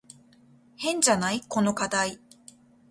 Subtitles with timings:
[0.77, 1.41] 変じゃない？
[1.47, 2.19] この課題。